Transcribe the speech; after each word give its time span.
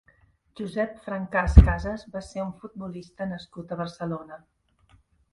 Josep 0.59 0.93
Francàs 1.07 1.57
Casas 1.67 2.05
va 2.15 2.21
ser 2.27 2.41
un 2.43 2.49
futbolista 2.63 3.27
nascut 3.33 3.75
a 3.75 3.77
Barcelona. 3.83 4.39